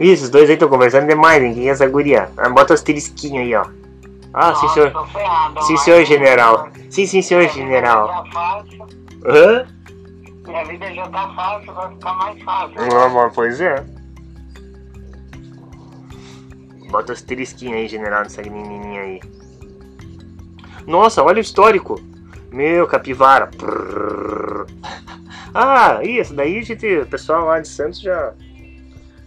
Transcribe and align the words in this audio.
Isso, 0.00 0.24
os 0.24 0.30
dois 0.30 0.48
aí 0.48 0.54
estão 0.54 0.68
conversando 0.68 1.08
demais, 1.08 1.42
ninguém 1.42 1.68
é 1.68 1.72
essa 1.72 1.86
guria. 1.86 2.30
Ah, 2.36 2.48
Bota 2.48 2.74
os 2.74 2.82
trisquinhos 2.82 3.38
aí, 3.38 3.54
ó. 3.54 3.64
Ah, 4.32 4.54
sim, 4.54 4.68
senhor. 4.68 4.92
Sim, 5.62 5.76
senhor 5.78 6.04
general. 6.04 6.68
Sim, 6.90 7.06
sim, 7.06 7.22
senhor 7.22 7.48
general. 7.48 8.24
fácil, 8.32 8.86
Hã? 9.24 9.66
Minha 10.46 10.64
vida 10.64 10.94
já 10.94 11.08
tá 11.08 11.32
fácil, 11.34 11.74
vai 11.74 11.90
ficar 11.90 12.14
mais 12.14 12.42
fácil. 12.42 12.76
Ah, 12.78 13.08
mas 13.08 13.34
Pois 13.34 13.60
é. 13.60 13.84
Bota 16.90 17.12
os 17.12 17.20
trisquinhos 17.20 17.74
aí, 17.76 17.88
general, 17.88 18.22
nessa 18.22 18.40
menininha 18.42 19.02
aí. 19.02 19.20
Nossa, 20.86 21.22
olha 21.22 21.38
o 21.38 21.40
histórico. 21.40 22.00
Meu, 22.50 22.86
capivara. 22.86 23.50
Ah, 25.52 26.00
isso 26.02 26.32
daí, 26.34 26.62
gente, 26.62 26.86
o 26.98 27.06
pessoal 27.06 27.46
lá 27.46 27.60
de 27.60 27.68
Santos 27.68 28.00
já, 28.00 28.32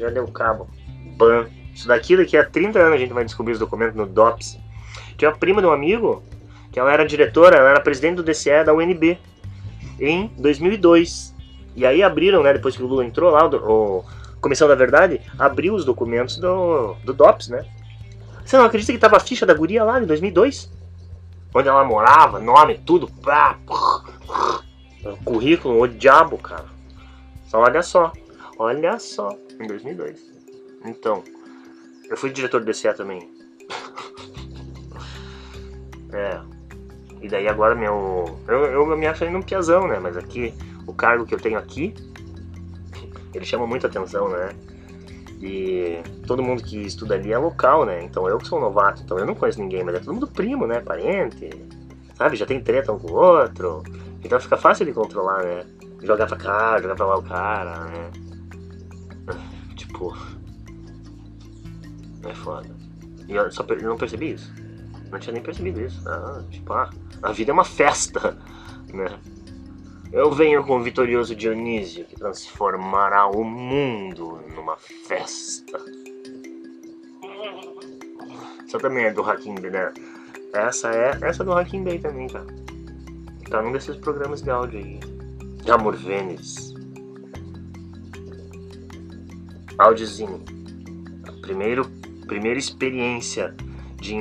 já 0.01 0.09
deu 0.09 0.27
cabo. 0.27 0.67
Ban. 1.15 1.47
Isso 1.73 1.87
daqui, 1.87 2.17
daqui 2.17 2.35
a 2.35 2.43
30 2.43 2.79
anos 2.79 2.93
a 2.93 2.97
gente 2.97 3.13
vai 3.13 3.23
descobrir 3.23 3.53
os 3.53 3.59
documentos 3.59 3.95
no 3.95 4.05
DOPS. 4.05 4.59
Tinha 5.17 5.29
uma 5.29 5.37
prima 5.37 5.61
de 5.61 5.67
um 5.67 5.71
amigo, 5.71 6.23
que 6.71 6.79
ela 6.79 6.91
era 6.91 7.05
diretora, 7.05 7.57
ela 7.57 7.69
era 7.69 7.79
presidente 7.79 8.15
do 8.15 8.23
DCE 8.23 8.63
da 8.65 8.73
UNB, 8.73 9.17
em 9.99 10.27
2002. 10.37 11.33
E 11.75 11.85
aí 11.85 12.03
abriram, 12.03 12.43
né, 12.43 12.53
depois 12.53 12.75
que 12.75 12.83
o 12.83 12.87
Lula 12.87 13.05
entrou 13.05 13.31
lá, 13.31 13.45
o, 13.45 13.99
o 13.99 14.05
Comissão 14.41 14.67
da 14.67 14.75
Verdade, 14.75 15.21
abriu 15.39 15.73
os 15.73 15.85
documentos 15.85 16.37
do, 16.37 16.95
do 17.05 17.13
DOPS, 17.13 17.47
né? 17.49 17.65
Você 18.43 18.57
não 18.57 18.65
acredita 18.65 18.91
que 18.91 18.97
tava 18.97 19.17
a 19.17 19.19
ficha 19.19 19.45
da 19.45 19.53
guria 19.53 19.83
lá, 19.83 20.01
em 20.01 20.05
2002? 20.05 20.69
Onde 21.53 21.69
ela 21.69 21.85
morava, 21.85 22.39
nome, 22.39 22.79
tudo, 22.85 23.07
pá, 23.07 23.57
currículo, 25.23 25.81
o 25.81 25.87
diabo, 25.87 26.37
cara. 26.37 26.65
Só 27.47 27.59
olha 27.59 27.83
só, 27.83 28.11
olha 28.61 28.99
só, 28.99 29.35
em 29.59 29.65
2002. 29.65 30.31
Então, 30.85 31.23
eu 32.09 32.15
fui 32.15 32.29
diretor 32.29 32.59
do 32.59 32.65
DCE 32.65 32.93
também. 32.93 33.27
é. 36.13 36.39
E 37.21 37.27
daí 37.27 37.47
agora 37.47 37.75
meu. 37.75 38.39
Eu, 38.47 38.65
eu 38.65 38.97
me 38.97 39.07
acho 39.07 39.23
ainda 39.23 39.37
um 39.37 39.41
piazão, 39.41 39.87
né? 39.87 39.99
Mas 39.99 40.15
aqui, 40.15 40.53
o 40.85 40.93
cargo 40.93 41.25
que 41.25 41.33
eu 41.33 41.39
tenho 41.39 41.57
aqui, 41.57 41.93
ele 43.33 43.45
chama 43.45 43.65
muita 43.65 43.87
atenção, 43.87 44.29
né? 44.29 44.49
E 45.41 45.99
todo 46.27 46.43
mundo 46.43 46.61
que 46.61 46.77
estuda 46.77 47.15
ali 47.15 47.31
é 47.31 47.37
local, 47.37 47.83
né? 47.83 48.03
Então 48.03 48.27
eu 48.27 48.37
que 48.37 48.47
sou 48.47 48.59
um 48.59 48.61
novato, 48.61 49.01
então 49.01 49.17
eu 49.17 49.25
não 49.25 49.33
conheço 49.33 49.59
ninguém, 49.59 49.83
mas 49.83 49.95
é 49.95 49.99
todo 49.99 50.13
mundo 50.13 50.27
primo, 50.27 50.67
né? 50.67 50.81
Parente, 50.81 51.49
sabe? 52.15 52.35
Já 52.35 52.45
tem 52.45 52.61
treta 52.61 52.91
um 52.91 52.99
com 52.99 53.11
o 53.11 53.15
outro. 53.15 53.81
Então 54.23 54.39
fica 54.39 54.55
fácil 54.55 54.85
de 54.85 54.93
controlar, 54.93 55.43
né? 55.43 55.65
Jogar 56.03 56.27
pra 56.27 56.37
cá, 56.37 56.79
jogar 56.79 56.95
pra 56.95 57.05
lá 57.07 57.17
o 57.17 57.23
cara, 57.23 57.85
né? 57.85 58.20
Tipo. 59.91 60.15
É 62.23 62.33
foda. 62.33 62.69
E 63.27 63.33
eu 63.33 63.51
só 63.51 63.63
eu 63.63 63.89
não 63.89 63.97
percebi 63.97 64.33
isso. 64.33 64.53
Não 65.11 65.19
tinha 65.19 65.33
nem 65.33 65.43
percebido 65.43 65.81
isso. 65.81 66.07
Ah, 66.07 66.43
tipo, 66.49 66.73
ah, 66.73 66.89
a 67.21 67.31
vida 67.31 67.51
é 67.51 67.53
uma 67.53 67.65
festa, 67.65 68.37
né? 68.93 69.19
Eu 70.11 70.31
venho 70.31 70.63
com 70.65 70.77
o 70.77 70.83
vitorioso 70.83 71.35
Dionísio 71.35 72.05
que 72.05 72.15
transformará 72.15 73.27
o 73.27 73.43
mundo 73.43 74.41
numa 74.55 74.75
festa. 74.75 75.79
Essa 78.65 78.77
também 78.77 79.05
é 79.05 79.13
do 79.13 79.21
Hacking 79.21 79.55
Bay, 79.55 79.71
né? 79.71 79.93
Essa 80.53 80.89
é 80.89 81.17
essa 81.21 81.43
é 81.43 81.45
do 81.45 81.53
Hacking 81.53 81.83
Bay 81.83 81.99
também, 81.99 82.27
cara. 82.27 82.47
Tá 83.49 83.61
num 83.61 83.71
desses 83.71 83.95
programas 83.97 84.41
de 84.41 84.49
áudio 84.49 84.79
aí. 84.79 84.99
De 85.63 85.71
Amor 85.71 85.95
Vênis. 85.95 86.70
Audiozine. 89.81 90.39
A 91.27 91.31
primeiro, 91.41 91.85
primeira 92.27 92.59
experiência 92.59 93.55
de 93.99 94.15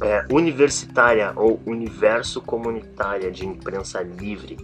é, 0.00 0.26
universitária 0.30 1.32
ou 1.36 1.60
universo 1.66 2.40
comunitária 2.40 3.30
de 3.30 3.46
imprensa 3.46 4.02
livre. 4.02 4.56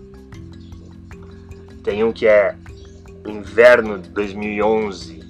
Tem 1.85 2.03
um 2.03 2.13
que 2.13 2.27
é 2.27 2.57
Inverno 3.27 4.01
de 4.01 4.09
2011 4.11 5.23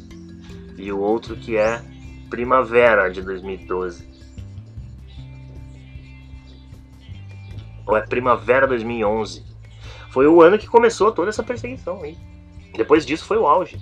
e 0.78 0.90
o 0.92 0.98
outro 0.98 1.36
que 1.36 1.56
é 1.56 1.82
Primavera 2.30 3.10
de 3.10 3.20
2012. 3.22 4.10
Ou 7.86 7.96
é 7.96 8.00
Primavera 8.00 8.66
2011. 8.66 9.44
Foi 10.10 10.26
o 10.26 10.40
ano 10.40 10.58
que 10.58 10.66
começou 10.66 11.12
toda 11.12 11.28
essa 11.28 11.42
perseguição 11.42 12.02
aí. 12.02 12.16
Depois 12.74 13.04
disso 13.04 13.24
foi 13.24 13.38
o 13.38 13.46
auge. 13.46 13.80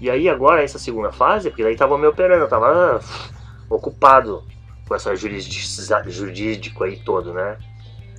E 0.00 0.10
aí 0.10 0.28
agora 0.28 0.62
essa 0.62 0.78
segunda 0.78 1.12
fase, 1.12 1.50
porque 1.50 1.62
daí 1.62 1.76
tava 1.76 1.98
me 1.98 2.06
operando, 2.06 2.44
eu 2.44 2.48
tava 2.48 2.96
ah, 2.96 3.00
ocupado 3.68 4.44
com 4.88 4.94
essa 4.94 5.14
jurídico 5.14 6.84
aí 6.84 6.96
todo, 6.96 7.32
né? 7.32 7.58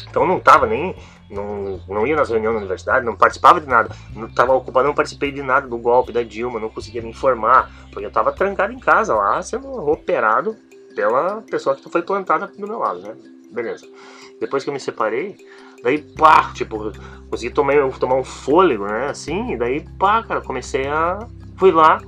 Então 0.10 0.26
não 0.26 0.40
tava 0.40 0.66
nem. 0.68 0.96
Não, 1.30 1.80
não 1.88 2.06
ia 2.06 2.16
nas 2.16 2.30
reuniões 2.30 2.56
da 2.56 2.60
universidade, 2.60 3.06
não 3.06 3.16
participava 3.16 3.62
de 3.62 3.68
nada. 3.68 3.96
Não 4.14 4.30
tava 4.30 4.54
ocupado, 4.54 4.88
não 4.88 4.94
participei 4.94 5.32
de 5.32 5.42
nada 5.42 5.66
do 5.66 5.78
golpe 5.78 6.12
da 6.12 6.24
Dilma, 6.24 6.60
não 6.60 6.70
conseguia 6.70 7.02
me 7.02 7.10
informar, 7.10 7.72
porque 7.90 8.06
eu 8.06 8.12
tava 8.12 8.34
trancado 8.34 8.74
em 8.74 8.80
casa 8.80 9.16
lá, 9.16 9.42
sendo 9.42 9.68
operado 9.90 10.58
pela 10.94 11.42
pessoa 11.44 11.74
que 11.76 11.90
foi 11.90 12.02
plantada 12.02 12.48
do 12.48 12.68
meu 12.68 12.80
lado, 12.80 13.00
né? 13.00 13.16
Beleza. 13.50 13.88
Depois 14.42 14.64
que 14.64 14.70
eu 14.70 14.74
me 14.74 14.80
separei, 14.80 15.38
daí 15.84 15.98
pá, 16.00 16.52
tipo, 16.54 16.92
consegui 17.30 17.54
tomar, 17.54 17.76
tomar 18.00 18.16
um 18.16 18.24
fôlego, 18.24 18.86
né? 18.86 19.08
Assim, 19.10 19.54
e 19.54 19.58
daí 19.58 19.86
pá, 19.98 20.24
cara, 20.24 20.42
comecei 20.42 20.88
a. 20.88 21.20
Fui 21.58 21.72
lá 21.72 22.00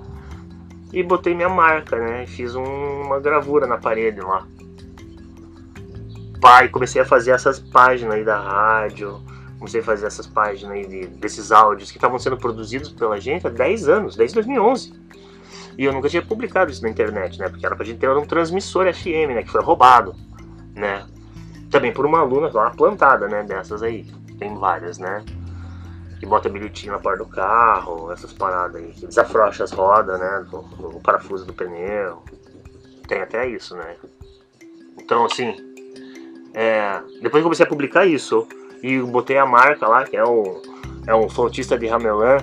e 0.91 1.01
botei 1.03 1.33
minha 1.33 1.49
marca, 1.49 1.97
né? 1.97 2.25
Fiz 2.25 2.55
um- 2.55 3.01
uma 3.01 3.19
gravura 3.19 3.67
na 3.67 3.77
parede 3.77 4.19
lá. 4.21 4.47
Pai, 6.41 6.67
comecei 6.69 7.01
a 7.01 7.05
fazer 7.05 7.31
essas 7.31 7.59
páginas 7.59 8.15
aí 8.15 8.23
da 8.25 8.37
rádio, 8.37 9.21
comecei 9.57 9.79
a 9.79 9.83
fazer 9.83 10.07
essas 10.07 10.27
páginas 10.27 10.73
aí 10.73 10.85
de- 10.85 11.07
desses 11.07 11.51
áudios 11.51 11.89
que 11.89 11.97
estavam 11.97 12.19
sendo 12.19 12.37
produzidos 12.37 12.91
pela 12.91 13.19
gente 13.19 13.47
há 13.47 13.49
10 13.49 13.87
anos, 13.87 14.15
desde 14.15 14.35
2011. 14.35 14.93
E 15.77 15.85
eu 15.85 15.93
nunca 15.93 16.09
tinha 16.09 16.21
publicado 16.21 16.69
isso 16.69 16.83
na 16.83 16.89
internet, 16.89 17.39
né? 17.39 17.47
Porque 17.49 17.65
era 17.65 17.75
pra 17.75 17.85
gente 17.85 17.97
ter 17.97 18.09
um 18.09 18.25
transmissor 18.25 18.85
FM, 18.93 19.33
né? 19.33 19.43
Que 19.43 19.49
foi 19.49 19.61
roubado, 19.61 20.13
né? 20.75 21.05
Também 21.73 21.91
por 21.91 22.05
uma 22.05 22.19
aluna 22.19 22.51
lá 22.53 22.69
plantada, 22.69 23.27
né? 23.27 23.41
Dessas 23.41 23.81
aí. 23.81 24.05
Tem 24.37 24.55
várias, 24.55 24.99
né? 24.99 25.25
Que 26.19 26.25
bota 26.27 26.47
bilhetinho 26.47 26.93
na 26.93 26.99
porta 26.99 27.23
do 27.23 27.29
carro, 27.29 28.11
essas 28.11 28.31
paradas 28.31 28.75
aí. 28.75 28.91
Que 28.91 29.07
desafrouxa 29.07 29.63
as 29.63 29.71
rodas, 29.71 30.19
né? 30.19 30.45
O, 30.53 30.57
o 30.97 31.01
parafuso 31.01 31.47
do 31.47 31.53
pneu. 31.53 32.21
Tem 33.07 33.23
até 33.23 33.47
isso, 33.47 33.75
né? 33.75 33.95
Então, 34.99 35.25
assim, 35.25 35.55
é, 36.53 37.01
depois 37.23 37.41
que 37.41 37.43
comecei 37.43 37.65
a 37.65 37.69
publicar 37.69 38.05
isso 38.05 38.47
e 38.83 38.99
botei 38.99 39.39
a 39.39 39.45
marca 39.45 39.87
lá, 39.87 40.03
que 40.03 40.15
é 40.15 40.23
um, 40.23 40.61
é 41.07 41.15
um 41.15 41.27
flautista 41.27 41.75
de 41.75 41.87
ramelã, 41.87 42.37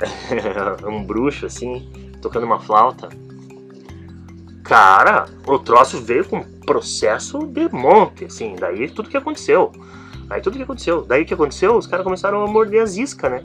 um 0.88 1.04
bruxo 1.04 1.44
assim, 1.44 2.10
tocando 2.22 2.46
uma 2.46 2.58
flauta. 2.58 3.10
Cara, 4.68 5.26
o 5.46 5.58
troço 5.60 6.02
veio 6.02 6.24
com 6.24 6.42
processo 6.66 7.46
de 7.46 7.68
monte, 7.72 8.24
assim, 8.24 8.56
daí 8.58 8.90
tudo 8.90 9.08
que 9.08 9.16
aconteceu. 9.16 9.70
Aí 10.28 10.40
tudo 10.40 10.56
que 10.56 10.64
aconteceu. 10.64 11.02
Daí 11.02 11.24
que 11.24 11.34
aconteceu? 11.34 11.76
Os 11.76 11.86
caras 11.86 12.02
começaram 12.02 12.42
a 12.42 12.48
morder 12.48 12.82
as 12.82 12.96
iscas, 12.96 13.30
né? 13.30 13.44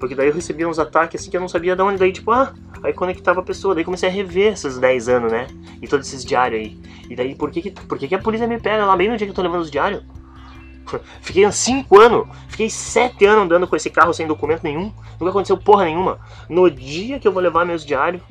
Porque 0.00 0.16
daí 0.16 0.28
eu 0.28 0.34
recebia 0.34 0.68
uns 0.68 0.80
ataques 0.80 1.20
assim 1.20 1.30
que 1.30 1.36
eu 1.36 1.40
não 1.40 1.48
sabia 1.48 1.76
de 1.76 1.82
onde. 1.82 1.98
Daí, 1.98 2.12
tipo, 2.12 2.32
ah, 2.32 2.52
aí 2.82 2.92
conectava 2.92 3.38
a 3.38 3.42
pessoa. 3.42 3.72
Daí 3.72 3.84
comecei 3.84 4.08
a 4.08 4.12
rever 4.12 4.52
esses 4.52 4.78
10 4.78 5.08
anos, 5.08 5.32
né? 5.32 5.46
E 5.80 5.86
todos 5.86 6.08
esses 6.08 6.24
diários 6.24 6.60
aí. 6.60 6.80
E 7.08 7.14
daí, 7.14 7.36
por 7.36 7.52
que, 7.52 7.62
que, 7.62 7.70
por 7.70 7.96
que, 7.96 8.08
que 8.08 8.14
a 8.16 8.18
polícia 8.18 8.48
me 8.48 8.58
pega 8.58 8.84
lá 8.84 8.96
bem 8.96 9.08
no 9.08 9.16
dia 9.16 9.28
que 9.28 9.30
eu 9.30 9.34
tô 9.34 9.42
levando 9.42 9.62
os 9.62 9.70
diários? 9.70 10.02
Fiquei 11.22 11.46
uns 11.46 11.56
5 11.56 12.00
anos, 12.00 12.28
fiquei 12.48 12.70
7 12.70 13.24
anos 13.26 13.44
andando 13.44 13.66
com 13.66 13.74
esse 13.74 13.90
carro 13.90 14.12
sem 14.12 14.26
documento 14.26 14.64
nenhum. 14.64 14.92
Nunca 15.20 15.30
aconteceu 15.30 15.56
porra 15.56 15.84
nenhuma. 15.84 16.18
No 16.48 16.68
dia 16.70 17.20
que 17.20 17.26
eu 17.26 17.32
vou 17.32 17.42
levar 17.42 17.64
meus 17.64 17.84
diários. 17.84 18.22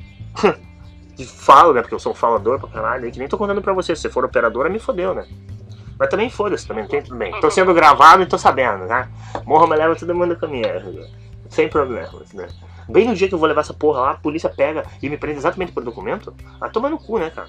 e 1.18 1.24
falo, 1.24 1.72
né? 1.72 1.80
Porque 1.80 1.94
eu 1.94 1.98
sou 1.98 2.12
um 2.12 2.14
falador 2.14 2.58
pra 2.58 2.68
caralho. 2.68 3.10
Que 3.10 3.18
nem 3.18 3.28
tô 3.28 3.38
contando 3.38 3.62
pra 3.62 3.72
você. 3.72 3.94
Se 3.94 4.02
você 4.02 4.10
for 4.10 4.24
operadora, 4.24 4.68
me 4.68 4.78
fodeu, 4.78 5.14
né? 5.14 5.26
Mas 5.98 6.10
também 6.10 6.28
foda-se, 6.28 6.66
também 6.66 6.86
tem 6.86 7.02
tudo 7.02 7.16
bem. 7.16 7.38
Tô 7.40 7.50
sendo 7.50 7.72
gravado 7.72 8.22
e 8.22 8.26
tô 8.26 8.36
sabendo, 8.36 8.84
né? 8.84 9.08
Morra, 9.44 9.66
me 9.66 9.76
leva 9.76 9.96
todo 9.96 10.14
mundo 10.14 10.36
comigo. 10.36 10.68
Sem 11.48 11.68
problemas, 11.68 12.32
né? 12.32 12.46
Bem 12.88 13.06
no 13.06 13.14
dia 13.14 13.28
que 13.28 13.34
eu 13.34 13.38
vou 13.38 13.48
levar 13.48 13.62
essa 13.62 13.74
porra 13.74 14.00
lá, 14.00 14.10
a 14.12 14.14
polícia 14.14 14.48
pega 14.48 14.84
e 15.02 15.08
me 15.08 15.16
prende 15.16 15.38
exatamente 15.38 15.72
por 15.72 15.82
documento. 15.82 16.34
Ah, 16.60 16.68
toma 16.68 16.88
no 16.88 16.98
cu, 16.98 17.18
né, 17.18 17.30
cara? 17.30 17.48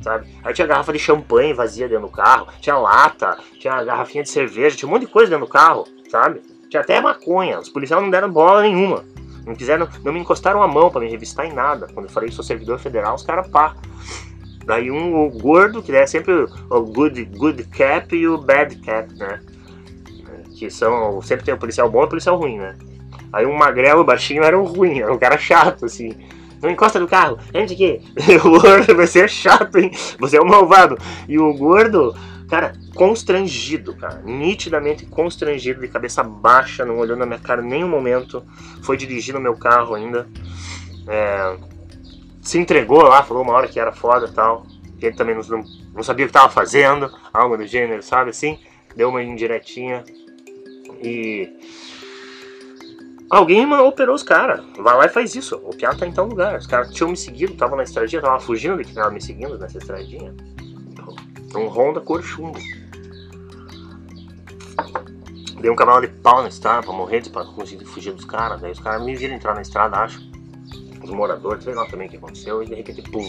Sabe? 0.00 0.28
Aí 0.42 0.54
tinha 0.54 0.66
garrafa 0.66 0.92
de 0.92 0.98
champanhe 0.98 1.52
vazia 1.52 1.88
dentro 1.88 2.06
do 2.06 2.12
carro, 2.12 2.48
tinha 2.60 2.76
lata, 2.76 3.38
tinha 3.58 3.84
garrafinha 3.84 4.22
de 4.22 4.30
cerveja, 4.30 4.76
tinha 4.76 4.88
um 4.88 4.92
monte 4.92 5.06
de 5.06 5.12
coisa 5.12 5.30
dentro 5.30 5.46
do 5.46 5.52
carro, 5.52 5.84
sabe? 6.08 6.40
Tinha 6.70 6.80
até 6.80 7.00
maconha. 7.00 7.58
Os 7.58 7.68
policiais 7.68 8.02
não 8.02 8.10
deram 8.10 8.30
bola 8.30 8.62
nenhuma. 8.62 9.04
Não 9.44 9.54
quiseram, 9.54 9.88
não 10.04 10.12
me 10.12 10.20
encostaram 10.20 10.62
a 10.62 10.68
mão 10.68 10.90
pra 10.90 11.00
me 11.00 11.08
revistar 11.10 11.46
em 11.46 11.52
nada. 11.52 11.88
Quando 11.92 12.06
eu 12.06 12.12
falei 12.12 12.28
que 12.28 12.34
sou 12.34 12.44
servidor 12.44 12.78
federal, 12.78 13.14
os 13.14 13.22
caras 13.22 13.48
pá. 13.48 13.74
Daí 14.64 14.90
um 14.90 15.26
o 15.26 15.30
gordo, 15.30 15.82
que 15.82 15.92
é 15.92 16.06
sempre 16.06 16.32
o- 16.70 16.80
good, 16.82 17.24
good 17.24 17.64
cap 17.64 18.14
e 18.14 18.28
o 18.28 18.38
bad 18.38 18.76
cap, 18.76 19.12
né? 19.14 19.40
Que 20.56 20.70
são. 20.70 21.20
Sempre 21.22 21.44
tem 21.44 21.54
o 21.54 21.58
policial 21.58 21.90
bom 21.90 22.02
e 22.02 22.04
o 22.04 22.08
policial 22.08 22.36
ruim, 22.36 22.58
né? 22.58 22.76
Aí 23.32 23.44
um 23.46 23.56
magrelo 23.56 24.04
baixinho 24.04 24.44
era 24.44 24.56
o 24.58 24.64
ruim, 24.64 25.00
era 25.00 25.12
um 25.12 25.18
cara 25.18 25.36
chato, 25.38 25.86
assim. 25.86 26.14
não 26.62 26.70
encosta 26.70 27.00
no 27.00 27.08
carro, 27.08 27.38
entra 27.52 27.74
aqui. 27.74 28.00
o 28.44 28.60
gordo 28.60 28.94
vai 28.94 29.06
ser 29.08 29.28
chato, 29.28 29.78
hein? 29.78 29.90
Você 30.20 30.36
é 30.36 30.40
um 30.40 30.46
malvado. 30.46 30.96
E 31.28 31.38
o 31.38 31.52
gordo, 31.54 32.14
cara, 32.52 32.74
constrangido, 32.94 33.96
cara. 33.96 34.20
Nitidamente 34.22 35.06
constrangido, 35.06 35.80
de 35.80 35.88
cabeça 35.88 36.22
baixa, 36.22 36.84
não 36.84 36.98
olhou 36.98 37.16
na 37.16 37.24
minha 37.24 37.38
cara 37.38 37.62
em 37.62 37.66
nenhum 37.66 37.88
momento. 37.88 38.44
Foi 38.82 38.94
dirigindo 38.94 39.40
meu 39.40 39.56
carro 39.56 39.94
ainda. 39.94 40.28
É, 41.08 41.56
se 42.42 42.58
entregou 42.58 43.04
lá, 43.04 43.22
falou 43.22 43.42
uma 43.42 43.54
hora 43.54 43.68
que 43.68 43.80
era 43.80 43.90
foda 43.90 44.26
e 44.26 44.32
tal. 44.32 44.66
Ele 45.00 45.16
também 45.16 45.34
não, 45.34 45.64
não 45.94 46.02
sabia 46.02 46.26
o 46.26 46.28
que 46.28 46.34
tava 46.34 46.50
fazendo, 46.50 47.10
algo 47.32 47.56
do 47.56 47.66
gênero, 47.66 48.02
sabe 48.02 48.28
assim? 48.28 48.58
Deu 48.94 49.08
uma 49.08 49.22
indiretinha. 49.22 50.04
E 51.02 51.48
Alguém 53.30 53.64
operou 53.72 54.14
os 54.14 54.22
caras. 54.22 54.62
Vai 54.76 54.94
lá 54.94 55.06
e 55.06 55.08
faz 55.08 55.34
isso. 55.34 55.56
O 55.64 55.74
Piá 55.74 55.94
tá 55.94 56.06
em 56.06 56.12
tal 56.12 56.26
lugar. 56.26 56.58
Os 56.58 56.66
caras 56.66 56.92
tinham 56.92 57.08
me 57.08 57.16
seguido, 57.16 57.54
tava 57.54 57.76
na 57.76 57.82
estradinha, 57.82 58.20
tava 58.20 58.38
fugindo 58.38 58.76
de 58.76 58.84
que 58.84 58.92
tava 58.92 59.10
me 59.10 59.22
seguindo 59.22 59.58
nessa 59.58 59.78
estradinha. 59.78 60.34
Um 61.54 61.66
Honda 61.68 62.00
cor 62.00 62.22
chumbo. 62.22 62.58
Dei 65.60 65.70
um 65.70 65.76
cavalo 65.76 66.00
de 66.00 66.08
pau 66.08 66.42
na 66.42 66.48
estrada 66.48 66.82
pra 66.82 66.92
morrer, 66.92 67.22
pra 67.30 67.44
conseguir 67.44 67.84
fugir 67.84 68.12
dos 68.12 68.24
caras. 68.24 68.60
Daí 68.60 68.72
os 68.72 68.80
caras 68.80 69.04
me 69.04 69.14
viram 69.14 69.34
entrar 69.34 69.54
na 69.54 69.62
estrada, 69.62 69.96
acho. 69.98 70.20
Os 71.02 71.10
moradores, 71.10 71.62
sei 71.64 71.74
lá 71.74 71.86
também 71.86 72.08
o 72.08 72.10
que 72.10 72.16
aconteceu, 72.16 72.62
e 72.62 72.66
de 72.66 72.74
repente, 72.74 73.02
pum. 73.02 73.28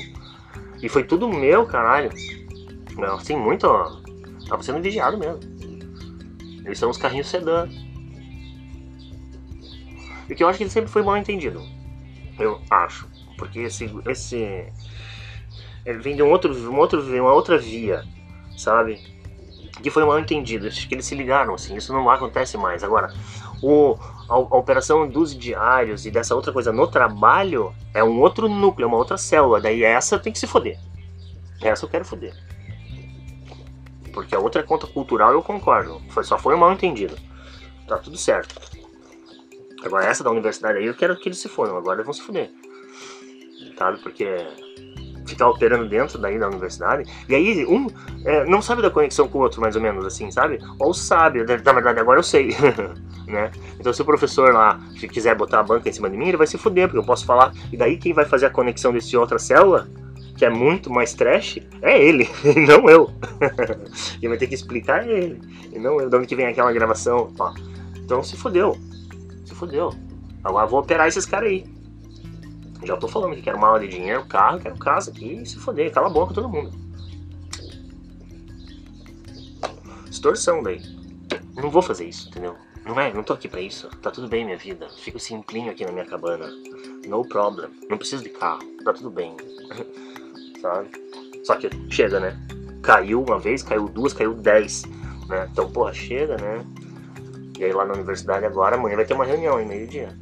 E 0.81 0.90
foi 0.90 1.04
tudo 1.04 1.28
meu, 1.28 1.66
caralho. 1.66 2.10
Assim, 3.14 3.36
muito. 3.36 3.68
Tava 4.48 4.64
sendo 4.64 4.81
vigiado 4.81 5.18
mesmo. 5.18 5.40
Eles 6.66 6.80
são 6.80 6.90
os 6.90 6.98
carrinhos 6.98 7.28
sedã. 7.28 7.68
E 10.30 10.36
que 10.36 10.44
eu 10.44 10.48
acho 10.48 10.58
que 10.58 10.64
ele 10.64 10.72
sempre 10.72 10.90
foi 10.90 11.04
mal 11.04 11.18
entendido. 11.18 11.62
Eu 12.40 12.60
acho. 12.70 13.08
Porque 13.38 13.60
esse. 13.60 13.90
esse 14.08 14.72
ele 15.85 16.00
vem 16.00 16.15
de 16.15 16.24
um 16.24 16.31
outro, 16.31 16.53
um 16.53 16.77
outro, 16.77 17.01
uma 17.01 17.33
outra 17.33 17.57
via, 17.57 18.03
sabe? 18.57 19.01
Que 19.81 19.89
foi 19.89 20.06
mal 20.06 20.19
entendido. 20.19 20.68
Acho 20.68 20.88
que 20.88 20.95
eles 20.95 21.06
se 21.06 21.15
ligaram, 21.15 21.53
assim. 21.53 21.75
Isso 21.75 21.91
não 21.91 22.09
acontece 22.09 22.57
mais. 22.57 22.83
Agora, 22.83 23.13
o, 23.62 23.97
a, 24.30 24.33
a, 24.33 24.57
operação 24.57 25.07
dos 25.07 25.38
diários 25.38 26.06
e 26.06 26.12
dessa 26.12 26.35
outra 26.35 26.53
coisa 26.53 26.71
no 26.71 26.88
trabalho 26.88 27.74
é 27.94 28.03
um 28.03 28.19
outro 28.21 28.47
núcleo, 28.47 28.85
é 28.85 28.88
uma 28.88 28.97
outra 28.97 29.18
célula. 29.18 29.59
Daí 29.59 29.83
essa 29.83 30.18
tem 30.18 30.31
que 30.31 30.39
se 30.39 30.47
foder. 30.47 30.80
Essa 31.62 31.86
eu 31.86 31.89
quero 31.89 32.06
foder. 32.06 32.33
Porque 34.13 34.36
a 34.36 34.39
outra 34.39 34.62
é 34.62 34.63
conta 34.63 34.88
cultural 34.88 35.33
eu 35.33 35.41
concordo. 35.41 36.01
Foi, 36.09 36.24
só 36.24 36.38
foi 36.38 36.56
um 36.56 36.59
mal 36.59 36.71
entendido. 36.71 37.18
Tá 37.88 37.97
tudo 37.97 38.15
certo. 38.15 38.56
Agora 39.83 40.06
essa 40.06 40.24
da 40.24 40.31
universidade 40.31 40.77
aí 40.77 40.86
eu 40.86 40.94
quero 40.94 41.18
que 41.18 41.27
eles 41.27 41.39
se 41.39 41.50
fodam, 41.50 41.75
agora 41.75 41.95
eles 41.95 42.06
vão 42.06 42.13
se 42.13 42.21
foder. 42.21 42.51
Sabe? 43.77 44.00
Porque 44.00 44.25
ficar 45.33 45.50
operando 45.50 45.88
dentro 45.88 46.18
daí 46.18 46.39
da 46.39 46.47
universidade. 46.47 47.09
E 47.27 47.35
aí 47.35 47.65
um 47.65 47.88
é, 48.25 48.45
não 48.45 48.62
sabe 48.62 48.81
da 48.81 48.89
conexão 48.89 49.27
com 49.27 49.39
o 49.39 49.41
outro, 49.41 49.62
mais 49.62 49.75
ou 49.75 49.81
menos 49.81 50.06
assim, 50.06 50.31
sabe? 50.31 50.59
Ou 50.80 50.94
sabe, 50.94 51.44
na 51.44 51.74
verdade 51.74 52.00
agora 52.00 52.19
eu 52.19 52.24
sei. 52.24 52.56
né? 53.27 53.51
Então 53.80 53.94
se 53.94 54.01
o 54.01 54.06
professor 54.06 54.53
lá 54.53 54.80
se 54.97 55.07
quiser 55.07 55.35
botar 55.35 55.59
a 55.59 55.63
banca 55.63 55.89
em 55.89 55.94
cima 55.94 56.09
de 56.09 56.18
mim, 56.18 56.27
ele 56.27 56.38
vai 56.38 56.47
se 56.47 56.57
foder, 56.57 56.88
porque 56.88 57.00
eu 57.00 57.06
posso 57.06 57.25
falar. 57.25 57.53
E 57.71 57.77
daí 57.77 57.97
quem 57.97 58.13
vai 58.13 58.25
fazer 58.25 58.45
a 58.45 58.50
conexão 58.50 58.91
desse 58.91 59.15
outra 59.18 59.39
célula, 59.39 59.88
que 60.38 60.45
é 60.45 60.50
muito 60.50 60.91
mais 60.91 61.13
trash, 61.13 61.59
é 61.81 62.01
ele, 62.01 62.29
e 62.44 62.59
não 62.65 62.89
eu. 62.89 63.09
quem 64.19 64.29
vai 64.29 64.38
ter 64.38 64.47
que 64.47 64.56
explicar 64.56 65.07
ele. 65.07 65.39
E 65.71 65.79
não 65.79 66.00
eu, 66.00 66.09
de 66.09 66.15
onde 66.15 66.27
que 66.27 66.36
vem 66.36 66.47
aquela 66.47 66.71
gravação. 66.71 67.31
Ó. 67.39 67.53
Então 67.97 68.24
se 68.24 68.36
fodeu 68.38 68.77
se 69.53 69.53
fudeu. 69.53 69.94
Agora 70.44 70.68
vou 70.68 70.79
operar 70.79 71.07
esses 71.07 71.25
caras 71.25 71.50
aí. 71.50 71.65
Já 72.83 72.97
tô 72.97 73.07
falando 73.07 73.35
que 73.35 73.41
quero 73.41 73.59
mala 73.59 73.80
de 73.80 73.88
dinheiro, 73.88 74.25
carro, 74.25 74.59
quero 74.59 74.77
casa 74.77 75.12
aqui 75.12 75.41
e 75.41 75.45
se 75.45 75.57
fuder. 75.57 75.91
Cala 75.91 76.07
a 76.07 76.09
boca 76.09 76.33
todo 76.33 76.50
mundo. 76.50 76.71
Extorsão 80.09 80.62
daí. 80.62 80.81
Não 81.56 81.69
vou 81.69 81.81
fazer 81.81 82.06
isso, 82.06 82.30
entendeu? 82.30 82.56
Não 82.85 83.00
é, 83.00 83.13
não 83.13 83.24
tô 83.24 83.33
aqui 83.33 83.47
pra 83.47 83.62
isso. 83.62 83.88
Tá 84.01 84.12
tudo 84.12 84.27
bem 84.27 84.44
minha 84.44 84.57
vida. 84.57 84.88
Fico 84.97 85.19
simplinho 85.19 85.71
aqui 85.71 85.85
na 85.85 85.91
minha 85.91 86.06
cabana. 86.06 86.47
No 87.07 87.27
problem. 87.27 87.69
Não 87.89 87.97
preciso 87.97 88.24
de 88.24 88.30
carro. 88.30 88.63
Tá 88.83 88.94
tudo 88.94 89.09
bem. 89.09 89.36
Sabe? 90.62 90.89
Só 91.44 91.56
que 91.56 91.69
chega, 91.89 92.19
né? 92.19 92.38
Caiu 92.81 93.24
uma 93.24 93.39
vez, 93.39 93.63
caiu 93.63 93.88
duas, 93.88 94.13
caiu 94.13 94.33
dez. 94.33 94.83
Né? 95.29 95.47
Então, 95.51 95.71
porra, 95.71 95.94
chega, 95.94 96.36
né? 96.38 96.65
E 97.57 97.63
aí 97.63 97.71
lá 97.71 97.86
na 97.86 97.94
universidade 97.94 98.45
agora, 98.45 98.75
amanhã 98.75 98.97
vai 98.97 99.06
ter 99.06 99.13
uma 99.13 99.25
reunião 99.25 99.59
em 99.59 99.65
meio-dia. 99.65 100.18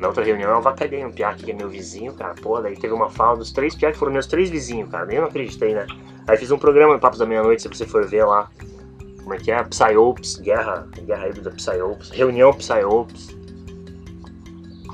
Na 0.00 0.08
outra 0.08 0.24
reunião 0.24 0.50
eu 0.50 0.56
avacalhei 0.56 1.04
um 1.04 1.12
piá 1.12 1.34
que 1.34 1.50
é 1.50 1.54
meu 1.54 1.68
vizinho, 1.68 2.14
cara. 2.14 2.34
Pô, 2.34 2.58
daí 2.58 2.74
teve 2.74 2.94
uma 2.94 3.10
fala 3.10 3.36
dos 3.36 3.52
três 3.52 3.74
piá 3.74 3.92
que 3.92 3.98
foram 3.98 4.10
meus 4.10 4.26
três 4.26 4.48
vizinhos, 4.48 4.90
cara. 4.90 5.04
Nem 5.04 5.16
eu 5.16 5.22
não 5.22 5.28
acreditei, 5.28 5.74
né? 5.74 5.86
Aí 6.26 6.38
fiz 6.38 6.50
um 6.50 6.58
programa 6.58 6.94
no 6.94 6.98
Papos 6.98 7.18
da 7.18 7.26
Meia-Noite, 7.26 7.60
se 7.60 7.68
você 7.68 7.86
for 7.86 8.06
ver 8.06 8.24
lá. 8.24 8.50
Como 9.18 9.34
é 9.34 9.36
que 9.36 9.52
é? 9.52 9.62
Psyops, 9.62 10.36
guerra, 10.36 10.88
guerra 11.04 11.28
híbrida 11.28 11.50
Psyops, 11.50 12.08
reunião 12.08 12.50
Psyops. 12.54 13.36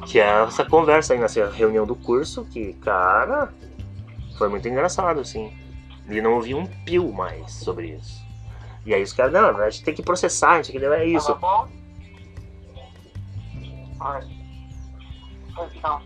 Que 0.09 0.19
é 0.19 0.43
essa 0.43 0.65
conversa 0.65 1.15
aí 1.15 1.21
nessa 1.21 1.49
reunião 1.51 1.87
do 1.87 1.95
curso, 1.95 2.45
que, 2.47 2.73
cara, 2.75 3.55
foi 4.37 4.49
muito 4.49 4.69
engraçado, 4.69 5.21
assim. 5.21 5.57
E 6.09 6.21
não 6.21 6.35
ouvi 6.35 6.53
um 6.53 6.67
pio 6.85 7.13
mais 7.13 7.53
sobre 7.53 7.91
isso. 7.91 8.27
E 8.85 8.93
aí 8.93 9.05
os 9.05 9.13
caras, 9.13 9.33
não, 9.33 9.57
a 9.57 9.71
gente 9.71 9.85
tem 9.85 9.95
que 9.95 10.03
processar, 10.03 10.51
a 10.51 10.57
gente 10.57 10.73
tem 10.73 10.81
que 10.81 10.87
levar 10.87 11.05
isso. 11.05 11.33
Tava 11.33 11.39
bom? 11.39 11.69
Olha. 15.57 16.03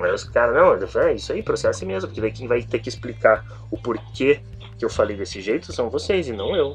Aí 0.00 0.12
os 0.14 0.24
caras, 0.24 0.54
não, 0.54 0.74
é 1.02 1.14
isso 1.14 1.32
aí, 1.32 1.42
processo 1.42 1.84
mesmo, 1.84 2.08
porque 2.08 2.20
daí 2.20 2.30
quem 2.30 2.46
vai 2.46 2.62
ter 2.62 2.78
que 2.78 2.88
explicar 2.88 3.44
o 3.70 3.76
porquê 3.76 4.40
que 4.78 4.84
eu 4.84 4.90
falei 4.90 5.16
desse 5.16 5.40
jeito 5.40 5.72
são 5.72 5.90
vocês 5.90 6.28
e 6.28 6.32
não 6.32 6.54
eu. 6.54 6.74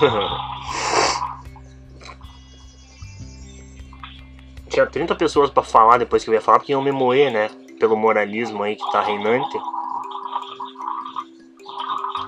Tinha 4.70 4.86
30 4.86 5.14
pessoas 5.14 5.50
para 5.50 5.62
falar 5.62 5.98
depois 5.98 6.24
que 6.24 6.30
eu 6.30 6.34
ia 6.34 6.40
falar, 6.40 6.58
porque 6.58 6.72
iam 6.72 6.82
me 6.82 6.90
moer, 6.90 7.30
né? 7.30 7.50
Pelo 7.78 7.96
moralismo 7.96 8.62
aí 8.62 8.76
que 8.76 8.90
tá 8.90 9.02
reinante 9.02 9.58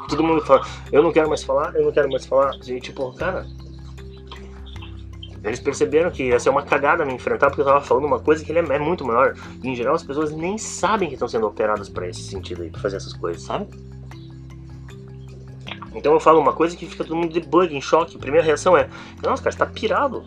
todo 0.08 0.22
mundo 0.22 0.44
fala, 0.44 0.64
eu 0.92 1.02
não 1.02 1.12
quero 1.12 1.28
mais 1.28 1.42
falar, 1.42 1.74
eu 1.74 1.84
não 1.84 1.92
quero 1.92 2.10
mais 2.10 2.26
falar. 2.26 2.52
E 2.66 2.80
tipo, 2.80 3.12
cara. 3.14 3.46
Eles 5.46 5.60
perceberam 5.60 6.10
que 6.10 6.24
ia 6.24 6.40
ser 6.40 6.50
uma 6.50 6.62
cagada 6.62 7.04
me 7.04 7.14
enfrentar 7.14 7.48
porque 7.48 7.62
eu 7.62 7.64
tava 7.64 7.80
falando 7.80 8.04
uma 8.04 8.18
coisa 8.18 8.44
que 8.44 8.50
ele 8.50 8.58
é, 8.58 8.74
é 8.74 8.78
muito 8.78 9.04
maior. 9.04 9.34
E 9.62 9.68
em 9.68 9.76
geral 9.76 9.94
as 9.94 10.02
pessoas 10.02 10.32
nem 10.32 10.58
sabem 10.58 11.08
que 11.08 11.14
estão 11.14 11.28
sendo 11.28 11.46
operadas 11.46 11.88
para 11.88 12.08
esse 12.08 12.22
sentido 12.22 12.62
aí, 12.62 12.70
pra 12.70 12.80
fazer 12.80 12.96
essas 12.96 13.12
coisas, 13.12 13.42
sabe? 13.42 13.66
Então 15.94 16.12
eu 16.12 16.20
falo 16.20 16.40
uma 16.40 16.52
coisa 16.52 16.76
que 16.76 16.84
fica 16.84 17.04
todo 17.04 17.16
mundo 17.16 17.32
de 17.32 17.40
bug, 17.40 17.74
em 17.74 17.80
choque. 17.80 18.16
A 18.16 18.20
primeira 18.20 18.44
reação 18.44 18.76
é: 18.76 18.88
Nossa, 19.22 19.42
cara, 19.42 19.52
você 19.52 19.58
tá 19.58 19.66
pirado. 19.66 20.24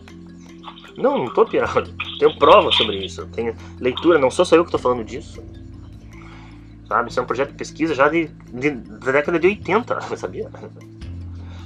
Não, 0.96 1.18
não 1.18 1.32
tô 1.32 1.44
pirado. 1.46 1.94
Tenho 2.18 2.36
prova 2.36 2.72
sobre 2.72 2.96
isso. 3.04 3.26
Tenho 3.28 3.54
leitura, 3.78 4.18
não 4.18 4.30
sou 4.30 4.44
só 4.44 4.56
eu 4.56 4.64
que 4.64 4.72
tô 4.72 4.78
falando 4.78 5.04
disso 5.04 5.40
sabe? 6.90 7.08
Isso 7.08 7.20
é 7.20 7.22
um 7.22 7.26
projeto 7.26 7.50
de 7.50 7.54
pesquisa 7.54 7.94
já 7.94 8.08
de, 8.08 8.26
de 8.52 8.70
da 8.70 9.12
década 9.12 9.38
de 9.38 9.46
80, 9.46 10.00
sabia? 10.18 10.50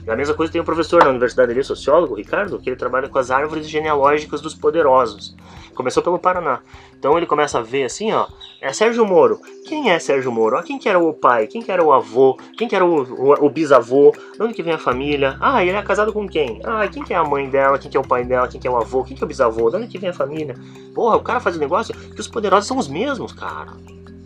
A 0.07 0.15
mesma 0.15 0.35
coisa 0.35 0.53
tem 0.53 0.61
um 0.61 0.65
professor 0.65 1.03
na 1.03 1.11
universidade 1.11 1.51
ali, 1.51 1.65
sociólogo, 1.65 2.15
Ricardo, 2.15 2.59
que 2.59 2.69
ele 2.69 2.77
trabalha 2.77 3.09
com 3.09 3.19
as 3.19 3.31
árvores 3.31 3.69
genealógicas 3.69 4.41
dos 4.41 4.55
poderosos. 4.55 5.35
Começou 5.75 6.03
pelo 6.03 6.19
Paraná. 6.19 6.61
Então 6.99 7.17
ele 7.17 7.27
começa 7.27 7.59
a 7.59 7.63
ver 7.63 7.85
assim, 7.85 8.13
ó, 8.13 8.27
é 8.61 8.73
Sérgio 8.73 9.05
Moro. 9.05 9.41
Quem 9.67 9.91
é 9.91 9.99
Sérgio 9.99 10.31
Moro? 10.31 10.57
Ah, 10.57 10.63
quem 10.63 10.79
que 10.79 10.89
era 10.89 10.99
o 10.99 11.13
pai? 11.13 11.47
Quem 11.47 11.61
que 11.61 11.73
era 11.73 11.83
o 11.83 11.93
avô? 11.93 12.39
Quem 12.57 12.69
que 12.69 12.77
era 12.77 12.85
o, 12.85 13.03
o, 13.03 13.47
o, 13.47 13.51
bisavô? 13.51 14.13
De 14.35 14.43
onde 14.43 14.55
que 14.55 14.63
vem 14.63 14.75
a 14.75 14.79
família? 14.79 15.37
Ah, 15.41 15.65
ele 15.65 15.77
é 15.77 15.83
casado 15.83 16.13
com 16.13 16.29
quem? 16.29 16.61
Ah, 16.65 16.87
quem 16.87 17.03
que 17.03 17.13
é 17.13 17.17
a 17.17 17.25
mãe 17.25 17.49
dela? 17.49 17.79
Quem 17.79 17.91
que 17.91 17.97
é 17.97 18.01
o 18.01 18.07
pai 18.07 18.25
dela? 18.25 18.47
Quem 18.47 18.61
que 18.61 18.69
é 18.69 18.71
o 18.71 18.77
avô? 18.77 19.05
Quem 19.05 19.17
que 19.17 19.23
é 19.23 19.27
o 19.27 19.29
bisavô? 19.29 19.71
De 19.71 19.77
onde 19.77 19.89
que 19.89 19.99
vem 19.99 20.11
a 20.11 20.15
família? 20.15 20.55
Porra, 20.95 21.17
o 21.17 21.23
cara 21.23 21.41
faz 21.41 21.57
um 21.57 21.61
negócio 21.61 21.95
que 21.95 22.21
os 22.21 22.29
poderosos 22.29 22.69
são 22.69 22.79
os 22.79 22.89
mesmos, 22.89 23.33
cara. 23.33 23.73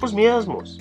Os 0.02 0.12
mesmos. 0.12 0.78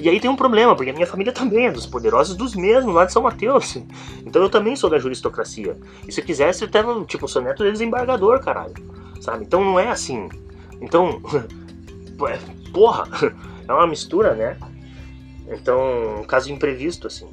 E 0.00 0.08
aí 0.08 0.18
tem 0.18 0.30
um 0.30 0.36
problema, 0.36 0.74
porque 0.74 0.90
a 0.90 0.94
minha 0.94 1.06
família 1.06 1.32
também 1.32 1.66
é 1.66 1.70
dos 1.70 1.86
poderosos 1.86 2.34
dos 2.34 2.54
mesmos 2.54 2.94
lá 2.94 3.04
de 3.04 3.12
São 3.12 3.22
Mateus. 3.22 3.76
Então 4.24 4.42
eu 4.42 4.48
também 4.48 4.74
sou 4.74 4.88
da 4.88 4.98
juristocracia. 4.98 5.76
E 6.08 6.12
se 6.12 6.20
eu 6.20 6.24
quisesse, 6.24 6.64
eu 6.64 6.68
até, 6.68 6.82
tipo, 7.06 7.28
sou 7.28 7.42
neto 7.42 7.62
de 7.62 7.70
desembargador, 7.70 8.40
caralho. 8.40 8.74
Sabe? 9.20 9.44
Então 9.44 9.62
não 9.62 9.78
é 9.78 9.88
assim. 9.88 10.28
Então, 10.80 11.20
é, 12.28 12.38
porra, 12.72 13.04
é 13.68 13.72
uma 13.72 13.86
mistura, 13.86 14.34
né? 14.34 14.56
Então, 15.48 16.20
um 16.20 16.24
caso 16.24 16.50
imprevisto, 16.50 17.06
assim. 17.06 17.28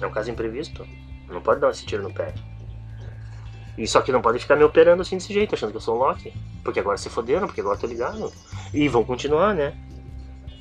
É 0.00 0.06
um 0.06 0.10
caso 0.10 0.30
imprevisto. 0.30 0.86
Não 1.28 1.42
pode 1.42 1.60
dar 1.60 1.70
esse 1.70 1.84
tiro 1.84 2.02
no 2.02 2.12
pé. 2.12 2.32
E 3.76 3.86
só 3.86 4.00
que 4.00 4.12
não 4.12 4.22
pode 4.22 4.38
ficar 4.38 4.56
me 4.56 4.64
operando 4.64 5.02
assim 5.02 5.16
desse 5.16 5.34
jeito, 5.34 5.54
achando 5.54 5.70
que 5.70 5.76
eu 5.76 5.80
sou 5.82 5.96
um 5.96 5.98
Loki. 5.98 6.32
Porque 6.62 6.80
agora 6.80 6.96
se 6.96 7.10
foderam, 7.10 7.46
porque 7.46 7.60
agora 7.60 7.76
eu 7.76 7.80
tô 7.80 7.86
ligado. 7.86 8.32
E 8.72 8.88
vão 8.88 9.04
continuar, 9.04 9.54
né? 9.54 9.76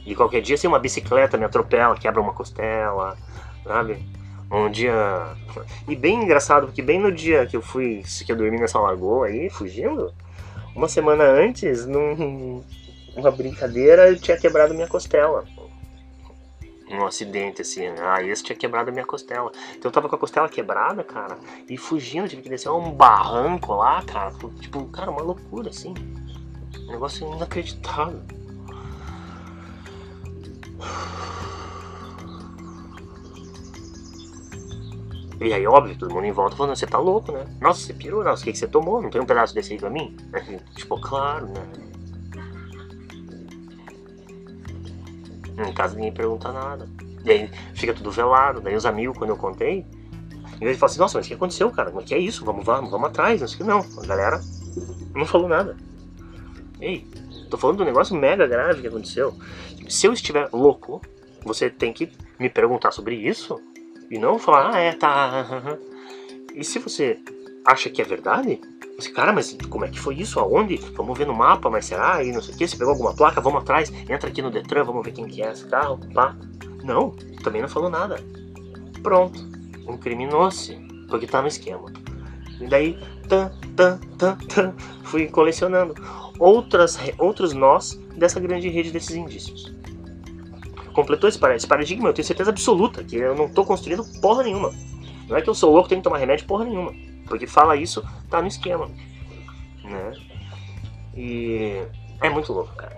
E 0.05 0.15
qualquer 0.15 0.41
dia, 0.41 0.55
assim, 0.55 0.67
uma 0.67 0.79
bicicleta 0.79 1.37
me 1.37 1.45
atropela, 1.45 1.95
quebra 1.97 2.21
uma 2.21 2.33
costela, 2.33 3.17
sabe? 3.63 4.05
Um 4.51 4.69
dia. 4.69 4.93
E 5.87 5.95
bem 5.95 6.23
engraçado, 6.23 6.67
porque 6.67 6.81
bem 6.81 6.99
no 6.99 7.11
dia 7.11 7.45
que 7.45 7.55
eu 7.55 7.61
fui, 7.61 8.03
que 8.25 8.31
eu 8.31 8.35
dormi 8.35 8.59
nessa 8.59 8.79
lagoa 8.79 9.27
aí, 9.27 9.49
fugindo, 9.49 10.13
uma 10.75 10.87
semana 10.87 11.23
antes, 11.23 11.85
num, 11.85 12.63
uma 13.15 13.31
brincadeira, 13.31 14.09
eu 14.09 14.19
tinha 14.19 14.37
quebrado 14.37 14.73
minha 14.73 14.87
costela. 14.87 15.45
Um 16.89 17.05
acidente, 17.05 17.61
assim, 17.61 17.89
né? 17.89 17.95
Ah, 18.01 18.21
esse 18.21 18.43
tinha 18.43 18.55
quebrado 18.55 18.89
a 18.89 18.93
minha 18.93 19.05
costela. 19.05 19.51
Então 19.71 19.89
eu 19.89 19.91
tava 19.91 20.07
com 20.07 20.15
a 20.15 20.19
costela 20.19 20.47
quebrada, 20.49 21.03
cara, 21.03 21.37
e 21.67 21.77
fugindo, 21.77 22.27
tive 22.27 22.41
que 22.41 22.49
descer 22.49 22.69
um 22.69 22.91
barranco 22.91 23.73
lá, 23.73 24.03
cara. 24.03 24.31
Tipo, 24.59 24.85
cara, 24.89 25.09
uma 25.09 25.21
loucura, 25.21 25.69
assim. 25.69 25.93
Um 26.87 26.91
negócio 26.91 27.33
inacreditável. 27.33 28.21
E 35.43 35.53
aí, 35.53 35.67
óbvio, 35.67 35.97
todo 35.97 36.13
mundo 36.13 36.25
em 36.25 36.31
volta 36.31 36.55
falando, 36.55 36.73
você 36.73 36.87
tá 36.87 36.97
louco, 36.97 37.33
né? 37.33 37.45
Nossa, 37.59 37.81
você 37.81 37.93
pirou, 37.93 38.23
nossa, 38.23 38.41
o 38.41 38.45
que, 38.45 38.53
que 38.53 38.57
você 38.57 38.65
tomou? 38.65 39.01
Não 39.01 39.09
tem 39.09 39.19
um 39.19 39.25
pedaço 39.25 39.53
desse 39.53 39.73
aí 39.73 39.77
pra 39.77 39.89
mim? 39.89 40.15
tipo, 40.73 40.97
claro, 41.01 41.47
né? 41.47 41.61
Em 45.67 45.73
casa 45.73 45.95
ninguém 45.95 46.13
pergunta 46.13 46.49
nada. 46.49 46.87
E 47.25 47.29
aí 47.29 47.51
fica 47.75 47.93
tudo 47.93 48.09
velado. 48.09 48.61
Daí 48.61 48.73
os 48.73 48.85
amigos, 48.85 49.17
quando 49.17 49.31
eu 49.31 49.35
contei, 49.35 49.85
em 50.55 50.59
vez 50.63 50.77
de 50.77 50.79
falar 50.79 50.91
assim, 50.91 50.99
nossa, 50.99 51.17
mas 51.17 51.25
o 51.25 51.27
que 51.27 51.35
aconteceu, 51.35 51.69
cara? 51.71 51.89
O 51.89 52.01
que 52.01 52.15
é 52.15 52.17
isso? 52.17 52.45
Vamos, 52.45 52.65
vamos, 52.65 52.89
vamos 52.89 53.09
atrás. 53.09 53.41
Não 53.41 53.47
sei 53.49 53.57
que. 53.57 53.63
Não, 53.65 53.79
a 54.01 54.05
galera 54.05 54.39
não 55.13 55.25
falou 55.25 55.49
nada. 55.49 55.75
Ei, 56.79 57.05
tô 57.49 57.57
falando 57.57 57.77
de 57.77 57.83
um 57.83 57.87
negócio 57.87 58.15
mega 58.15 58.47
grave 58.47 58.81
que 58.81 58.87
aconteceu. 58.87 59.35
Se 59.89 60.07
eu 60.07 60.13
estiver 60.13 60.47
louco, 60.53 61.01
você 61.43 61.69
tem 61.69 61.91
que 61.91 62.09
me 62.39 62.49
perguntar 62.49 62.91
sobre 62.91 63.15
isso 63.15 63.61
e 64.09 64.17
não 64.17 64.39
falar, 64.39 64.75
ah, 64.75 64.79
é, 64.79 64.93
tá. 64.93 65.77
E 66.53 66.63
se 66.63 66.79
você 66.79 67.17
acha 67.65 67.89
que 67.89 68.01
é 68.01 68.05
verdade, 68.05 68.61
você, 68.97 69.11
cara, 69.11 69.33
mas 69.33 69.57
como 69.69 69.85
é 69.85 69.89
que 69.89 69.99
foi 69.99 70.15
isso? 70.15 70.39
Aonde? 70.39 70.77
Vamos 70.93 71.17
ver 71.17 71.25
no 71.25 71.33
mapa, 71.33 71.69
mas 71.69 71.85
será? 71.85 72.23
E 72.23 72.31
não 72.31 72.41
sei 72.41 72.53
o 72.53 72.57
que, 72.57 72.67
você 72.67 72.77
pegou 72.77 72.91
alguma 72.91 73.15
placa, 73.15 73.41
vamos 73.41 73.61
atrás, 73.61 73.91
entra 74.09 74.29
aqui 74.29 74.41
no 74.41 74.51
Detran, 74.51 74.83
vamos 74.83 75.03
ver 75.03 75.11
quem 75.11 75.25
que 75.25 75.41
é 75.41 75.51
esse 75.51 75.65
carro, 75.65 75.99
pá. 76.13 76.35
Não, 76.83 77.11
também 77.43 77.61
não 77.61 77.69
falou 77.69 77.89
nada. 77.89 78.17
Pronto, 79.01 79.39
incriminou-se, 79.89 80.75
porque 81.09 81.25
tá 81.25 81.41
no 81.41 81.47
esquema. 81.47 81.91
E 82.59 82.67
daí, 82.67 82.97
tan, 83.27 83.51
tan, 83.75 83.99
tan, 84.17 84.37
tan, 84.37 84.73
fui 85.03 85.27
colecionando 85.27 85.95
outras, 86.37 86.99
outros 87.17 87.53
nós 87.53 87.99
dessa 88.15 88.39
grande 88.39 88.69
rede 88.69 88.91
desses 88.91 89.15
indícios. 89.15 89.73
Completou 90.93 91.27
esse 91.27 91.39
paradigma, 91.39 92.09
eu 92.09 92.13
tenho 92.13 92.25
certeza 92.25 92.51
absoluta 92.51 93.03
que 93.03 93.17
eu 93.17 93.35
não 93.35 93.49
tô 93.49 93.65
construindo 93.65 94.05
porra 94.21 94.43
nenhuma. 94.43 94.71
Não 95.27 95.35
é 95.35 95.41
que 95.41 95.49
eu 95.49 95.55
sou 95.55 95.71
louco, 95.71 95.89
tenho 95.89 96.01
que 96.01 96.03
tomar 96.03 96.17
remédio 96.17 96.45
porra 96.45 96.65
nenhuma. 96.65 96.93
Porque 97.27 97.47
fala 97.47 97.75
isso, 97.75 98.03
tá 98.29 98.41
no 98.41 98.47
esquema. 98.47 98.89
Né? 99.83 100.13
E 101.15 101.81
é 102.21 102.29
muito 102.29 102.53
louco, 102.53 102.75
cara. 102.75 102.97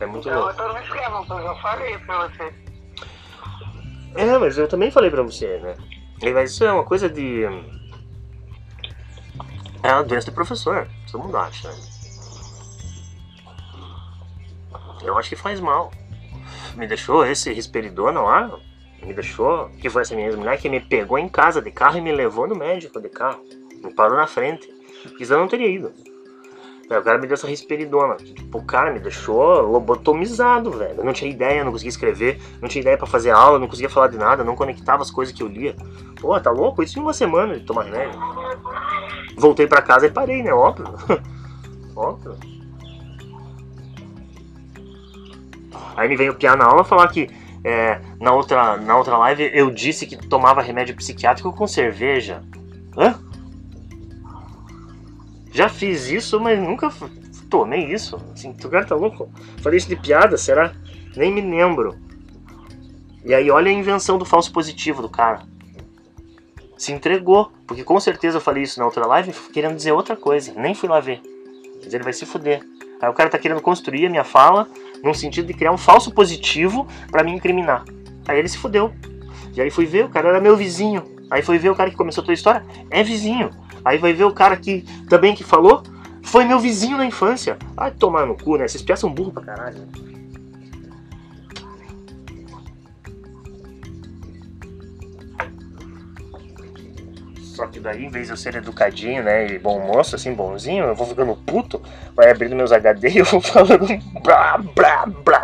É 0.00 0.06
muito 0.06 0.28
louco. 0.28 0.50
Eu 0.50 0.56
tô 0.56 0.72
no 0.72 0.78
esquema, 0.78 1.26
eu 1.28 1.42
já 1.42 1.54
falei 1.56 1.98
pra 1.98 2.28
você. 2.28 2.54
É, 4.14 4.38
mas 4.38 4.58
eu 4.58 4.68
também 4.68 4.90
falei 4.90 5.10
pra 5.10 5.22
você, 5.22 5.58
né? 5.58 5.76
Mas 6.32 6.52
isso 6.52 6.64
é 6.64 6.72
uma 6.72 6.84
coisa 6.84 7.08
de. 7.08 7.44
É 9.82 9.92
uma 9.92 10.02
doença 10.02 10.30
do 10.30 10.34
professor, 10.34 10.88
todo 11.10 11.22
mundo 11.22 11.36
acha, 11.36 11.68
né? 11.68 11.76
Eu 15.02 15.16
acho 15.16 15.28
que 15.28 15.36
faz 15.36 15.60
mal. 15.60 15.92
Me 16.78 16.86
deixou 16.86 17.26
esse 17.26 17.52
risperidona 17.52 18.20
lá, 18.20 18.56
me 19.02 19.12
deixou. 19.12 19.68
Que 19.80 19.90
foi 19.90 20.02
essa 20.02 20.14
minha 20.14 20.34
mulher 20.36 20.58
que 20.58 20.68
me 20.68 20.80
pegou 20.80 21.18
em 21.18 21.28
casa 21.28 21.60
de 21.60 21.72
carro 21.72 21.98
e 21.98 22.00
me 22.00 22.12
levou 22.12 22.46
no 22.46 22.54
médico 22.54 23.00
de 23.00 23.08
carro. 23.08 23.42
Me 23.82 23.92
parou 23.92 24.16
na 24.16 24.28
frente. 24.28 24.72
Porque 25.02 25.24
eu 25.24 25.38
não 25.38 25.48
teria 25.48 25.68
ido. 25.68 25.92
O 26.84 27.02
cara 27.02 27.18
me 27.18 27.26
deu 27.26 27.34
essa 27.34 27.48
risperidona. 27.48 28.14
Tipo, 28.16 28.58
o 28.58 28.64
cara 28.64 28.92
me 28.92 29.00
deixou 29.00 29.60
lobotomizado, 29.62 30.70
velho. 30.70 30.98
Eu 30.98 31.04
não 31.04 31.12
tinha 31.12 31.30
ideia, 31.30 31.64
não 31.64 31.72
conseguia 31.72 31.90
escrever, 31.90 32.40
não 32.62 32.68
tinha 32.68 32.80
ideia 32.80 32.96
para 32.96 33.06
fazer 33.06 33.30
aula, 33.30 33.58
não 33.58 33.66
conseguia 33.66 33.90
falar 33.90 34.06
de 34.06 34.16
nada, 34.16 34.42
não 34.42 34.56
conectava 34.56 35.02
as 35.02 35.10
coisas 35.10 35.34
que 35.34 35.42
eu 35.42 35.48
lia. 35.48 35.76
Pô, 36.20 36.40
tá 36.40 36.50
louco? 36.50 36.82
Isso 36.82 36.98
em 36.98 37.02
uma 37.02 37.12
semana 37.12 37.58
de 37.58 37.66
tomar 37.66 37.82
remédio. 37.82 38.18
Voltei 39.36 39.66
para 39.66 39.82
casa 39.82 40.06
e 40.06 40.10
parei, 40.10 40.42
né? 40.42 40.52
Óbvio. 40.54 40.86
Óbvio. 41.94 42.57
Aí 45.98 46.08
me 46.08 46.16
veio 46.16 46.32
piar 46.36 46.56
na 46.56 46.64
aula 46.64 46.84
falar 46.84 47.08
que 47.08 47.28
é, 47.64 48.00
na, 48.20 48.32
outra, 48.32 48.76
na 48.76 48.96
outra 48.96 49.18
live 49.18 49.50
eu 49.52 49.68
disse 49.68 50.06
que 50.06 50.16
tomava 50.16 50.62
remédio 50.62 50.94
psiquiátrico 50.94 51.52
com 51.52 51.66
cerveja. 51.66 52.40
Hã? 52.96 53.18
Já 55.50 55.68
fiz 55.68 56.08
isso, 56.08 56.38
mas 56.38 56.56
nunca 56.56 56.88
tomei 57.50 57.92
isso. 57.92 58.16
Assim, 58.32 58.50
o 58.50 58.68
cara 58.68 58.84
tá 58.84 58.94
louco? 58.94 59.28
Falei 59.60 59.76
isso 59.76 59.88
de 59.88 59.96
piada, 59.96 60.36
será? 60.36 60.72
Nem 61.16 61.32
me 61.32 61.40
lembro. 61.40 61.96
E 63.24 63.34
aí 63.34 63.50
olha 63.50 63.68
a 63.68 63.74
invenção 63.74 64.18
do 64.18 64.24
falso 64.24 64.52
positivo 64.52 65.02
do 65.02 65.08
cara. 65.08 65.42
Se 66.76 66.92
entregou, 66.92 67.50
porque 67.66 67.82
com 67.82 67.98
certeza 67.98 68.36
eu 68.36 68.40
falei 68.40 68.62
isso 68.62 68.78
na 68.78 68.86
outra 68.86 69.04
live 69.04 69.32
querendo 69.52 69.74
dizer 69.74 69.90
outra 69.90 70.14
coisa. 70.14 70.54
Nem 70.54 70.76
fui 70.76 70.88
lá 70.88 71.00
ver. 71.00 71.20
Mas 71.82 71.92
ele 71.92 72.04
vai 72.04 72.12
se 72.12 72.24
fuder. 72.24 72.62
Aí 73.00 73.08
o 73.08 73.14
cara 73.14 73.28
tá 73.28 73.38
querendo 73.38 73.60
construir 73.60 74.06
a 74.06 74.10
minha 74.10 74.22
fala 74.22 74.68
num 75.02 75.14
sentido 75.14 75.46
de 75.46 75.54
criar 75.54 75.72
um 75.72 75.78
falso 75.78 76.10
positivo 76.10 76.86
para 77.10 77.22
me 77.22 77.32
incriminar. 77.32 77.84
Aí 78.26 78.38
ele 78.38 78.48
se 78.48 78.58
fudeu. 78.58 78.92
E 79.54 79.60
aí 79.60 79.70
fui 79.70 79.86
ver, 79.86 80.04
o 80.04 80.08
cara 80.08 80.28
era 80.28 80.40
meu 80.40 80.56
vizinho. 80.56 81.02
Aí 81.30 81.42
foi 81.42 81.58
ver 81.58 81.70
o 81.70 81.74
cara 81.74 81.90
que 81.90 81.96
começou 81.96 82.22
a 82.22 82.24
tua 82.24 82.34
história, 82.34 82.64
é 82.90 83.02
vizinho. 83.02 83.50
Aí 83.84 83.98
vai 83.98 84.12
ver 84.12 84.24
o 84.24 84.32
cara 84.32 84.56
que 84.56 84.82
também 85.08 85.34
que 85.34 85.44
falou, 85.44 85.82
foi 86.22 86.44
meu 86.44 86.58
vizinho 86.58 86.96
na 86.96 87.06
infância. 87.06 87.58
Ai, 87.76 87.90
tomar 87.90 88.26
no 88.26 88.36
cu, 88.36 88.56
né? 88.56 88.64
Esses 88.64 88.82
pias 88.82 88.98
são 88.98 89.12
burros 89.12 89.32
pra 89.32 89.42
caralho. 89.42 89.78
Né? 89.78 90.17
Só 97.58 97.66
que 97.66 97.80
daí, 97.80 98.04
em 98.04 98.08
vez 98.08 98.28
de 98.28 98.32
eu 98.32 98.36
ser 98.36 98.54
educadinho, 98.54 99.20
né, 99.24 99.48
e 99.48 99.58
bom 99.58 99.84
moço, 99.84 100.14
assim, 100.14 100.32
bonzinho, 100.32 100.84
eu 100.84 100.94
vou 100.94 101.08
ficando 101.08 101.34
puto, 101.34 101.82
vai 102.14 102.30
abrindo 102.30 102.54
meus 102.54 102.70
HD 102.70 103.08
e 103.08 103.18
eu 103.18 103.24
vou 103.24 103.40
falando 103.42 103.84
blá, 104.22 104.58
blá, 104.58 105.06
blá. 105.06 105.42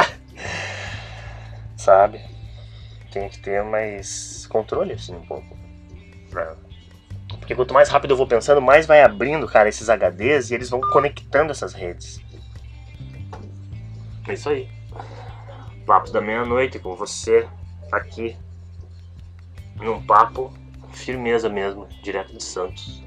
Sabe? 1.77 2.21
Tem 3.11 3.29
que 3.29 3.41
ter 3.41 3.65
mais 3.65 4.47
controle, 4.47 4.93
assim, 4.93 5.13
um 5.17 5.27
pouco. 5.27 5.59
Porque 7.41 7.57
quanto 7.57 7.75
mais 7.75 7.89
rápido 7.89 8.13
eu 8.13 8.17
vou 8.17 8.29
pensando, 8.29 8.63
mais 8.63 8.87
vai 8.87 9.03
abrindo, 9.03 9.49
cara, 9.49 9.69
esses 9.69 9.89
HDs 9.89 10.53
e 10.53 10.55
eles 10.55 10.71
vão 10.71 10.81
conectando 10.81 11.51
essas 11.51 11.73
redes. 11.73 12.23
É 14.29 14.35
isso 14.35 14.49
aí. 14.49 14.69
Papo 15.85 16.13
da 16.13 16.21
meia-noite 16.21 16.79
com 16.79 16.95
você 16.95 17.49
aqui 17.91 18.37
num 19.75 20.01
papo 20.01 20.55
firmeza 20.95 21.49
mesmo, 21.49 21.89
direto 22.03 22.37
de 22.37 22.45
Santos. 22.45 23.05